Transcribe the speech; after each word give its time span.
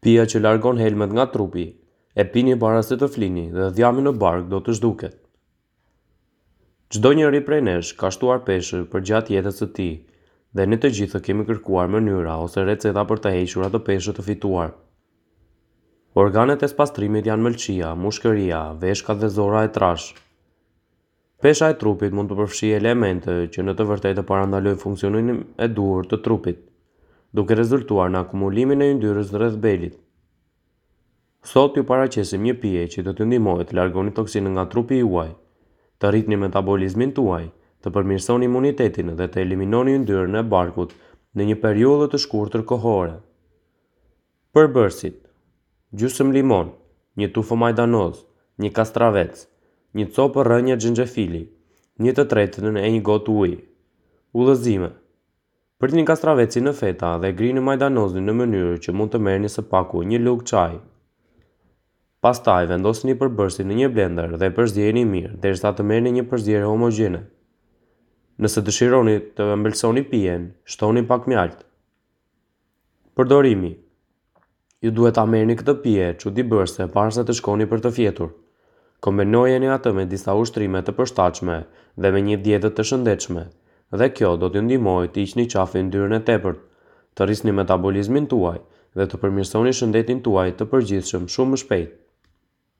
pia 0.00 0.24
që 0.30 0.40
largon 0.42 0.78
helmet 0.78 1.14
nga 1.16 1.24
trupi, 1.32 1.64
e 2.18 2.22
pini 2.34 2.54
para 2.58 2.82
se 2.82 2.96
të 2.98 3.06
flini 3.14 3.46
dhe 3.54 3.70
dhjami 3.76 4.02
në 4.04 4.12
bark 4.22 4.46
do 4.50 4.60
të 4.64 4.74
zhduket. 4.78 5.16
Çdo 6.94 7.12
njeri 7.18 7.40
prej 7.44 7.60
nesh 7.66 7.90
ka 8.00 8.10
shtuar 8.14 8.42
peshë 8.46 8.84
për 8.92 9.04
gjatë 9.10 9.34
jetës 9.36 9.58
së 9.60 9.66
tij 9.76 9.92
dhe 10.56 10.64
ne 10.66 10.78
të 10.80 10.90
gjithë 10.98 11.20
kemi 11.26 11.44
kërkuar 11.50 11.90
mënyra 11.92 12.38
ose 12.44 12.64
receta 12.64 13.04
për 13.10 13.20
të 13.24 13.32
hequr 13.34 13.66
ato 13.66 13.80
peshë 13.88 14.14
të 14.16 14.24
fituar. 14.28 14.72
Organet 16.22 16.64
e 16.66 16.70
spastrimit 16.72 17.28
janë 17.28 17.44
mëlçia, 17.48 17.92
mushkëria, 18.04 18.62
veshka 18.82 19.14
dhe 19.20 19.28
zora 19.34 19.66
e 19.68 19.72
trash. 19.76 20.08
Pesha 21.44 21.68
e 21.70 21.76
trupit 21.78 22.14
mund 22.16 22.32
të 22.32 22.38
përfshi 22.40 22.72
elemente 22.80 23.36
që 23.54 23.66
në 23.66 23.74
të 23.78 23.86
vërtetë 23.92 24.24
parandalojnë 24.30 24.82
funksionimin 24.82 25.44
e 25.54 25.68
duhur 25.78 26.08
të 26.10 26.18
trupit 26.26 26.64
duke 27.36 27.54
rezultuar 27.54 28.08
në 28.12 28.22
akumulimin 28.24 28.82
e 28.84 28.92
yndyrës 28.94 29.32
rreth 29.36 29.58
belit. 29.60 29.96
Sot 31.46 31.76
ju 31.78 31.84
paraqesim 31.88 32.42
një 32.44 32.54
pije 32.62 32.86
që 32.94 33.04
do 33.08 33.12
të 33.16 33.26
ndihmojë 33.28 33.66
të 33.70 33.76
largoni 33.78 34.12
toksinën 34.18 34.52
nga 34.56 34.64
trupi 34.72 34.98
juaj, 35.02 35.30
të 36.00 36.10
rritni 36.12 36.38
metabolizmin 36.40 37.12
tuaj, 37.16 37.46
të 37.84 37.92
përmirësoni 37.94 38.48
imunitetin 38.48 39.12
dhe 39.18 39.28
të 39.30 39.42
eliminoni 39.44 39.94
yndyrën 39.98 40.38
e 40.40 40.44
barkut 40.54 40.94
në 41.36 41.46
një 41.50 41.58
periudhë 41.62 42.08
të 42.12 42.20
shkurtër 42.24 42.64
kohore. 42.72 43.14
Përbërësit: 44.56 45.20
gjysmë 45.92 46.34
limon, 46.38 46.72
një 47.20 47.28
tufë 47.36 47.58
majdanoz, 47.62 48.24
një 48.62 48.70
kastravec, 48.78 49.44
një 49.96 50.08
copë 50.16 50.46
rrënje 50.48 50.76
xhinxhefili, 50.80 51.44
një 52.02 52.16
të 52.18 52.24
tretën 52.32 52.80
e 52.82 52.88
një 52.96 53.02
gotë 53.08 53.36
uji. 53.42 53.58
Udhëzime: 54.42 54.90
një 55.78 56.02
kastraveci 56.10 56.58
në 56.60 56.72
feta 56.74 57.12
dhe 57.22 57.28
grini 57.38 57.60
majdanozni 57.62 58.18
në 58.26 58.32
mënyrë 58.38 58.78
që 58.84 58.92
mund 58.98 59.12
të 59.14 59.18
merrni 59.22 59.48
së 59.52 59.62
paku 59.70 60.00
një 60.02 60.18
lugë 60.18 60.44
çaj. 60.50 60.72
Pastaj 62.18 62.66
vendosni 62.66 63.14
përbërsi 63.20 63.62
në 63.62 63.76
një 63.86 63.88
blender 63.94 64.32
dhe 64.40 64.48
përzjeni 64.56 65.04
mirë, 65.06 65.36
derisa 65.38 65.70
të 65.78 65.86
merrni 65.86 66.10
një 66.16 66.24
përzjerë 66.32 66.66
homogjene. 66.66 67.20
Nëse 68.42 68.60
dëshironi 68.66 69.14
të 69.38 69.46
mbëlsoni 69.62 70.02
pijen, 70.10 70.48
shtoni 70.66 71.04
pak 71.12 71.30
mjaltë. 71.30 71.62
Përdorimi 73.16 73.70
Ju 74.82 74.90
duhet 74.94 75.14
ta 75.18 75.24
merrni 75.26 75.56
këtë 75.58 75.74
pije 75.82 76.10
që 76.18 76.30
di 76.34 76.42
bërse 76.46 76.86
para 76.96 77.10
se 77.14 77.22
të 77.26 77.34
shkoni 77.38 77.66
për 77.70 77.82
të 77.86 77.90
fjetur. 77.98 78.34
Kombinojeni 79.06 79.70
atë 79.74 79.92
me 79.98 80.04
disa 80.10 80.34
ushtrime 80.38 80.82
të 80.86 80.94
përshtatshme 80.98 81.62
dhe 82.02 82.12
me 82.16 82.20
një 82.28 82.38
dietë 82.46 82.70
të 82.76 82.86
shëndetshme, 82.90 83.44
dhe 84.00 84.06
kjo 84.16 84.30
do 84.40 84.48
t'ju 84.54 84.60
ndihmoj 84.64 85.06
të 85.12 85.22
hiqni 85.22 85.44
qafën 85.54 85.86
në 85.88 85.92
dyrën 85.94 86.16
e 86.16 86.18
tepërt, 86.30 86.58
të 87.16 87.28
rrisni 87.28 87.54
metabolizmin 87.60 88.26
tuaj 88.34 88.56
dhe 89.00 89.06
të 89.14 89.20
përmirësoni 89.24 89.72
shëndetin 89.80 90.20
tuaj 90.28 90.48
të 90.60 90.68
përgjithshëm 90.74 91.30
shumë 91.38 91.54
më 91.56 91.62
shpejt. 91.66 91.96